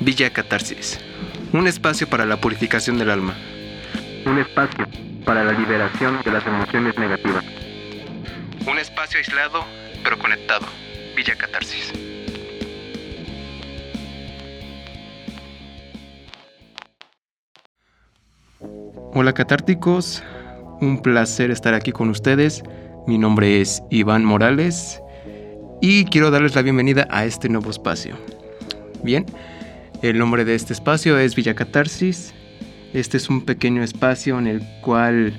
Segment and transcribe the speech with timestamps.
[0.00, 1.00] Villa Catarsis,
[1.52, 3.34] un espacio para la purificación del alma.
[4.26, 4.86] Un espacio
[5.24, 7.44] para la liberación de las emociones negativas.
[8.66, 9.64] Un espacio aislado
[10.04, 10.66] pero conectado.
[11.16, 11.92] Villa Catarsis.
[19.14, 20.22] Hola catárticos,
[20.82, 22.62] un placer estar aquí con ustedes.
[23.06, 25.00] Mi nombre es Iván Morales
[25.80, 28.18] y quiero darles la bienvenida a este nuevo espacio.
[29.02, 29.24] Bien,
[30.10, 32.32] el nombre de este espacio es Villa Catarsis.
[32.92, 35.36] Este es un pequeño espacio en el cual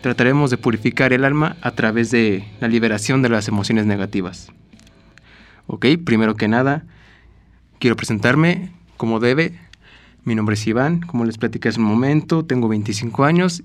[0.00, 4.50] trataremos de purificar el alma a través de la liberación de las emociones negativas.
[5.68, 6.84] Ok, primero que nada,
[7.78, 9.56] quiero presentarme como debe.
[10.24, 13.62] Mi nombre es Iván, como les platicé hace un momento, tengo 25 años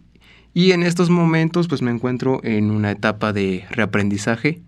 [0.53, 4.61] y en estos momentos pues me encuentro en una etapa de reaprendizaje,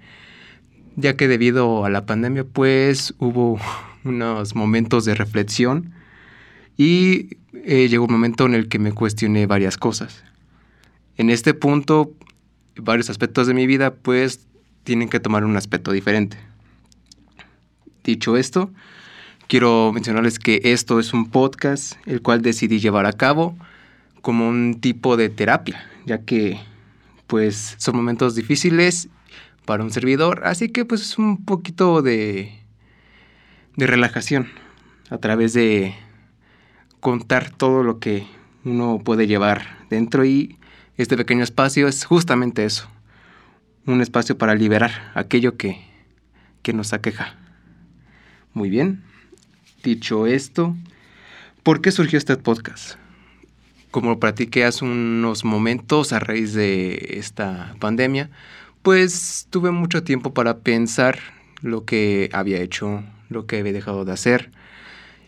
[0.96, 3.60] ya que debido a la pandemia pues hubo
[4.06, 5.92] unos momentos de reflexión
[6.78, 10.24] y eh, llegó un momento en el que me cuestioné varias cosas.
[11.18, 12.14] En este punto,
[12.76, 14.48] varios aspectos de mi vida pues
[14.84, 16.38] tienen que tomar un aspecto diferente.
[18.04, 18.72] Dicho esto,
[19.48, 23.58] quiero mencionarles que esto es un podcast el cual decidí llevar a cabo
[24.22, 26.60] como un tipo de terapia, ya que
[27.28, 29.10] pues son momentos difíciles
[29.66, 32.65] para un servidor, así que pues es un poquito de
[33.76, 34.48] de relajación
[35.10, 35.96] a través de
[37.00, 38.26] contar todo lo que
[38.64, 40.58] uno puede llevar dentro y
[40.98, 42.90] este pequeño espacio es justamente eso,
[43.86, 45.86] un espacio para liberar aquello que,
[46.62, 47.36] que nos aqueja.
[48.54, 49.04] Muy bien,
[49.84, 50.76] dicho esto,
[51.64, 52.96] ¿por qué surgió este podcast?
[53.92, 58.30] Como lo platiqué hace unos momentos a raíz de esta pandemia,
[58.82, 61.20] pues tuve mucho tiempo para pensar
[61.62, 64.52] lo que había hecho lo que he dejado de hacer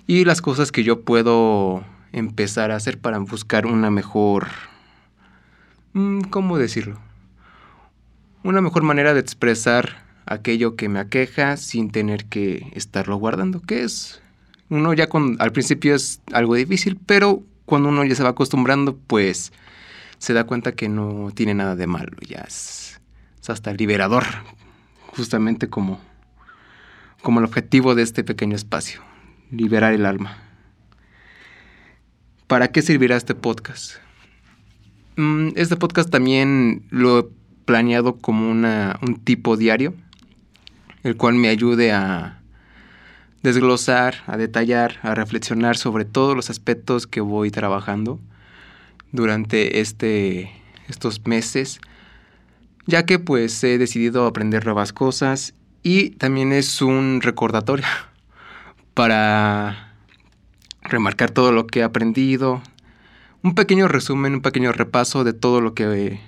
[0.07, 4.47] y las cosas que yo puedo empezar a hacer para buscar una mejor...
[5.93, 6.97] Mm, ¿Cómo decirlo?
[8.43, 13.83] Una mejor manera de expresar aquello que me aqueja sin tener que estarlo guardando, que
[13.83, 14.21] es...
[14.69, 18.97] Uno ya con, al principio es algo difícil, pero cuando uno ya se va acostumbrando,
[19.07, 19.53] pues
[20.19, 22.99] se da cuenta que no tiene nada de malo, ya es,
[23.41, 24.25] es hasta liberador,
[25.15, 26.01] justamente como
[27.27, 29.01] como el objetivo de este pequeño espacio,
[29.51, 30.37] liberar el alma.
[32.47, 33.95] ¿Para qué servirá este podcast?
[35.17, 37.25] Mm, este podcast también lo he
[37.65, 39.93] planeado como una, un tipo diario,
[41.03, 42.39] el cual me ayude a
[43.43, 48.21] desglosar, a detallar, a reflexionar sobre todos los aspectos que voy trabajando
[49.11, 50.49] durante este,
[50.87, 51.81] estos meses,
[52.85, 57.85] ya que pues he decidido aprender nuevas cosas y también es un recordatorio
[58.93, 59.93] para
[60.81, 62.61] remarcar todo lo que he aprendido.
[63.43, 66.19] Un pequeño resumen, un pequeño repaso de todo lo que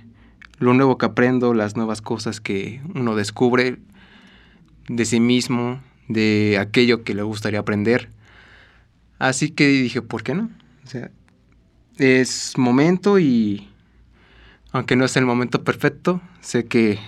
[0.60, 3.80] lo nuevo que aprendo, las nuevas cosas que uno descubre
[4.88, 8.10] de sí mismo, de aquello que le gustaría aprender.
[9.20, 10.50] Así que dije, ¿por qué no?
[10.84, 11.12] O sea,
[11.98, 13.70] es momento y
[14.72, 17.00] aunque no es el momento perfecto, sé que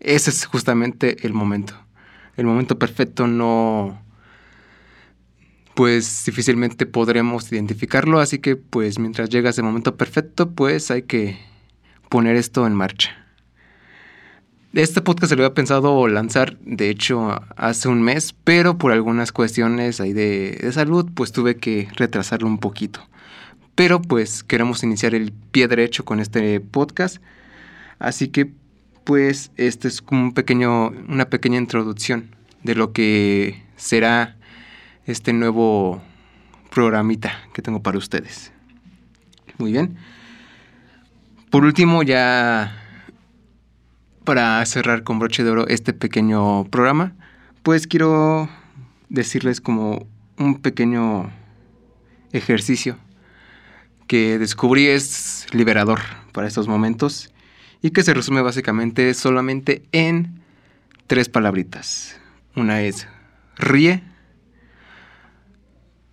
[0.00, 1.86] ese es justamente el momento
[2.36, 4.00] el momento perfecto no,
[5.74, 11.38] pues difícilmente podremos identificarlo, así que pues mientras llega ese momento perfecto, pues hay que
[12.08, 13.16] poner esto en marcha.
[14.74, 19.32] Este podcast se lo había pensado lanzar, de hecho, hace un mes, pero por algunas
[19.32, 23.00] cuestiones ahí de, de salud, pues tuve que retrasarlo un poquito.
[23.74, 27.22] Pero pues queremos iniciar el pie derecho con este podcast,
[27.98, 28.52] así que
[29.06, 32.34] pues este es como un pequeño, una pequeña introducción
[32.64, 34.36] de lo que será
[35.06, 36.02] este nuevo
[36.70, 38.52] programita que tengo para ustedes.
[39.58, 39.96] Muy bien.
[41.50, 42.76] Por último, ya
[44.24, 47.14] para cerrar con broche de oro este pequeño programa,
[47.62, 48.48] pues quiero
[49.08, 50.04] decirles como
[50.36, 51.30] un pequeño
[52.32, 52.98] ejercicio
[54.08, 56.00] que descubrí es liberador
[56.32, 57.32] para estos momentos
[57.86, 60.42] y que se resume básicamente solamente en
[61.06, 62.18] tres palabritas.
[62.56, 63.06] Una es
[63.56, 64.02] ríe.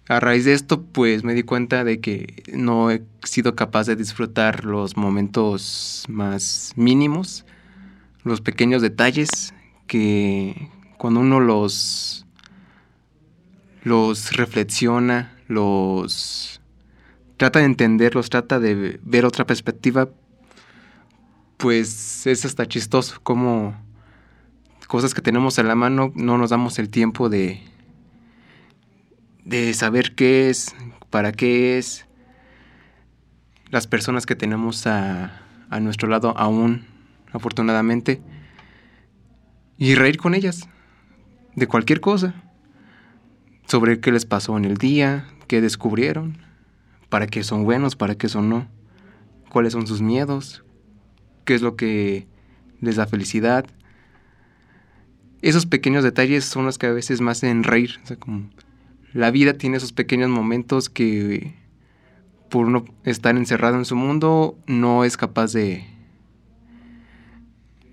[0.07, 3.95] A raíz de esto, pues me di cuenta de que no he sido capaz de
[3.95, 7.43] disfrutar los momentos más mínimos,
[8.23, 9.55] los pequeños detalles
[9.87, 12.27] que cuando uno los
[13.81, 16.61] los reflexiona, los
[17.37, 20.09] trata de entenderlos, trata de ver otra perspectiva,
[21.57, 23.75] pues es hasta chistoso como
[24.87, 27.61] cosas que tenemos a la mano no nos damos el tiempo de,
[29.43, 30.75] de saber qué es,
[31.09, 32.05] para qué es,
[33.71, 35.41] las personas que tenemos a,
[35.71, 36.85] a nuestro lado aún,
[37.31, 38.21] afortunadamente,
[39.79, 40.69] y reír con ellas
[41.55, 42.35] de cualquier cosa,
[43.67, 46.37] sobre qué les pasó en el día, qué descubrieron,
[47.09, 48.67] para qué son buenos, para qué son no,
[49.49, 50.63] cuáles son sus miedos,
[51.43, 52.27] qué es lo que
[52.81, 53.65] les da felicidad.
[55.41, 57.99] Esos pequeños detalles son los que a veces más hacen reír.
[59.13, 61.55] la vida tiene esos pequeños momentos que
[62.49, 65.85] por no estar encerrado en su mundo no es capaz de,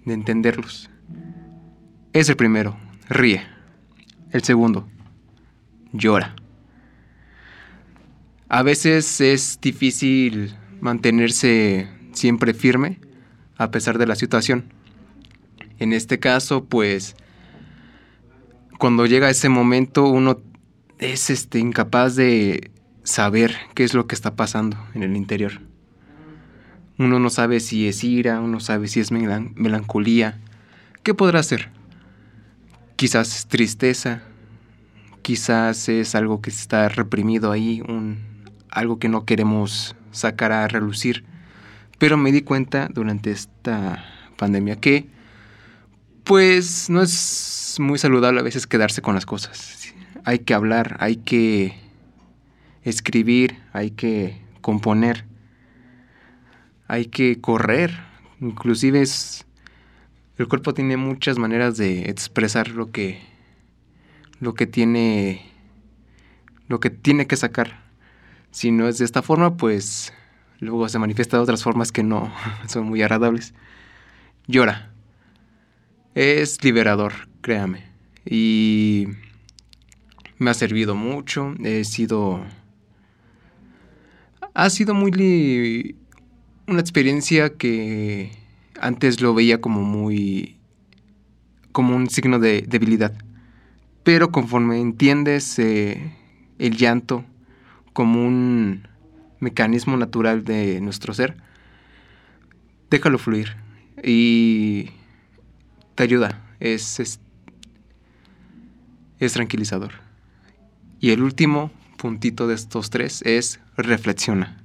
[0.04, 0.90] de entenderlos.
[2.12, 2.76] Es el primero,
[3.08, 3.42] ríe.
[4.30, 4.88] El segundo,
[5.92, 6.36] llora.
[8.48, 12.98] A veces es difícil mantenerse siempre firme
[13.60, 14.64] a pesar de la situación.
[15.78, 17.14] En este caso, pues,
[18.78, 20.40] cuando llega ese momento uno
[20.98, 22.70] es este, incapaz de
[23.02, 25.60] saber qué es lo que está pasando en el interior.
[26.96, 30.38] Uno no sabe si es ira, uno sabe si es melancolía.
[31.02, 31.68] ¿Qué podrá ser?
[32.96, 34.22] Quizás tristeza,
[35.20, 38.20] quizás es algo que está reprimido ahí, un,
[38.70, 41.26] algo que no queremos sacar a relucir.
[42.00, 44.04] Pero me di cuenta durante esta
[44.36, 45.06] pandemia que
[46.24, 49.80] pues no es muy saludable a veces quedarse con las cosas
[50.24, 51.74] hay que hablar, hay que
[52.82, 55.24] escribir, hay que componer,
[56.88, 57.90] hay que correr.
[58.40, 59.46] Inclusive es,
[60.38, 63.20] el cuerpo tiene muchas maneras de expresar lo que,
[64.40, 65.50] lo que tiene,
[66.68, 67.84] lo que tiene que sacar.
[68.50, 70.12] Si no es de esta forma, pues
[70.60, 72.32] luego se manifiesta de otras formas que no
[72.68, 73.54] son muy agradables.
[74.46, 74.90] Llora.
[76.14, 77.84] Es liberador, créame.
[78.24, 79.06] Y
[80.38, 82.44] me ha servido mucho, he sido...
[84.54, 85.96] Ha sido muy...
[86.66, 88.32] una experiencia que
[88.80, 90.58] antes lo veía como muy...
[91.72, 93.14] como un signo de debilidad.
[94.02, 96.12] Pero conforme entiendes eh,
[96.58, 97.24] el llanto
[97.92, 98.89] como un
[99.40, 101.36] mecanismo natural de nuestro ser,
[102.90, 103.56] déjalo fluir
[104.02, 104.90] y
[105.94, 107.20] te ayuda, es, es,
[109.18, 109.92] es tranquilizador.
[111.00, 114.62] Y el último puntito de estos tres es reflexiona.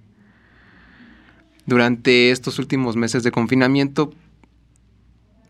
[1.66, 4.14] Durante estos últimos meses de confinamiento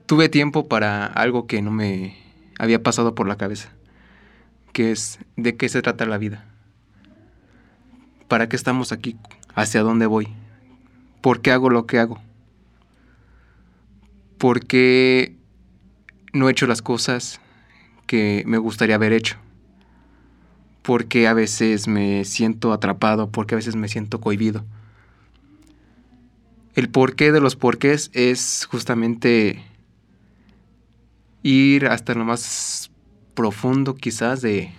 [0.05, 2.15] tuve tiempo para algo que no me
[2.57, 3.69] había pasado por la cabeza,
[4.71, 6.45] que es de qué se trata la vida.
[8.27, 9.17] ¿Para qué estamos aquí?
[9.53, 10.27] ¿Hacia dónde voy?
[11.21, 12.19] ¿Por qué hago lo que hago?
[14.37, 15.35] ¿Por qué
[16.33, 17.39] no he hecho las cosas
[18.05, 19.37] que me gustaría haber hecho?
[20.85, 24.63] porque a veces me siento atrapado, porque a veces me siento cohibido.
[26.75, 29.63] El porqué de los porqués es justamente
[31.41, 32.91] ir hasta lo más
[33.33, 34.71] profundo quizás de,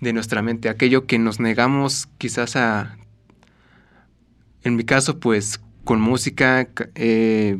[0.00, 2.96] de nuestra mente, aquello que nos negamos quizás a,
[4.62, 7.58] en mi caso pues con música, eh,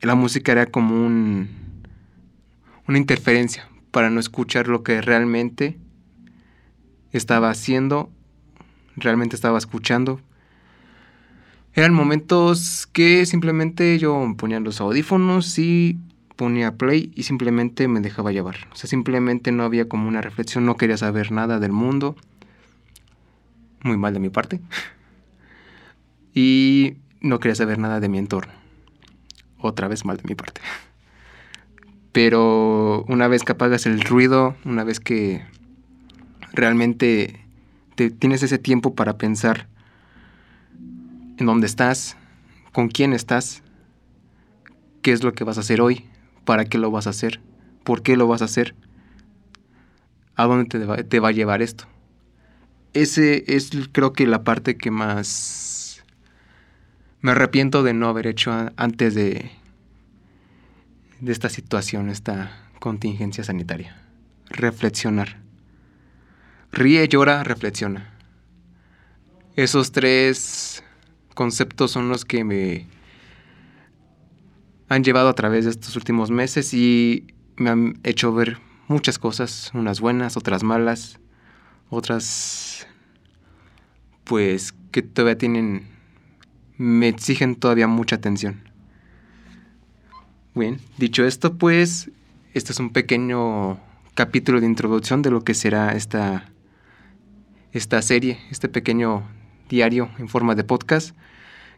[0.00, 1.48] la música era como un,
[2.86, 5.78] una interferencia para no escuchar lo que realmente
[7.12, 8.10] estaba haciendo,
[8.96, 10.20] realmente estaba escuchando.
[11.72, 15.98] Eran momentos que simplemente yo ponía los audífonos y
[16.36, 18.56] ponía play y simplemente me dejaba llevar.
[18.72, 22.14] O sea, simplemente no había como una reflexión, no quería saber nada del mundo.
[23.82, 24.60] Muy mal de mi parte.
[26.38, 28.52] Y no quería saber nada de mi entorno.
[29.58, 30.60] Otra vez mal de mi parte.
[32.12, 35.46] Pero una vez que apagas el ruido, una vez que
[36.52, 37.40] realmente
[37.94, 39.66] te, tienes ese tiempo para pensar
[41.38, 42.18] en dónde estás,
[42.72, 43.62] con quién estás,
[45.00, 46.04] qué es lo que vas a hacer hoy,
[46.46, 47.40] para qué lo vas a hacer,
[47.84, 48.74] por qué lo vas a hacer,
[50.36, 51.84] a dónde te va, a llevar esto.
[52.94, 56.02] Ese es creo que la parte que más
[57.20, 59.50] me arrepiento de no haber hecho antes de,
[61.20, 64.02] de esta situación, esta contingencia sanitaria.
[64.48, 65.38] Reflexionar.
[66.72, 68.12] Ríe, llora, reflexiona.
[69.56, 70.84] Esos tres
[71.34, 72.86] conceptos son los que me
[74.88, 77.26] han llevado a través de estos últimos meses y
[77.56, 81.18] me han hecho ver muchas cosas, unas buenas, otras malas,
[81.90, 82.86] otras
[84.24, 85.88] pues que todavía tienen,
[86.76, 88.68] me exigen todavía mucha atención.
[90.54, 92.10] Bien, dicho esto, pues
[92.54, 93.78] este es un pequeño
[94.14, 96.50] capítulo de introducción de lo que será esta,
[97.72, 99.22] esta serie, este pequeño
[99.68, 101.14] diario en forma de podcast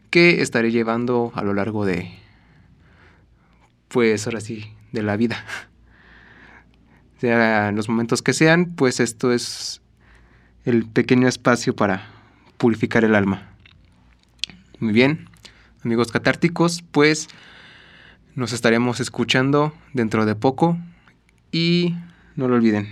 [0.09, 2.11] que estaré llevando a lo largo de,
[3.89, 5.43] pues ahora sí, de la vida.
[7.19, 9.81] Sea en los momentos que sean, pues esto es
[10.63, 12.07] el pequeño espacio para
[12.57, 13.49] purificar el alma.
[14.79, 15.27] Muy bien,
[15.83, 17.27] amigos catárticos, pues
[18.35, 20.77] nos estaremos escuchando dentro de poco
[21.51, 21.95] y
[22.35, 22.89] no lo olviden,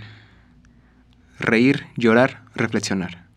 [1.38, 3.27] reír, llorar, reflexionar.